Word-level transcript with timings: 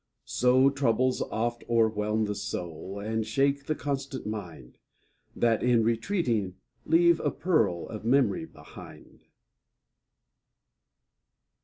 So 0.25 0.71
troubles 0.71 1.21
oft 1.21 1.63
o'erwhelm 1.69 2.25
the 2.25 2.33
soul; 2.33 2.97
And 2.97 3.23
shake 3.23 3.67
the 3.67 3.75
constant 3.75 4.25
mind. 4.25 4.79
That 5.35 5.61
in 5.61 5.83
retreating 5.83 6.55
leave 6.87 7.19
a 7.19 7.29
pearl 7.29 7.87
Of 7.87 8.03
memory 8.03 8.45
behind. 8.45 9.25